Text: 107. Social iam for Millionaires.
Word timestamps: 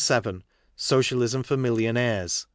107. 0.03 0.43
Social 0.75 1.21
iam 1.23 1.43
for 1.43 1.55
Millionaires. 1.55 2.47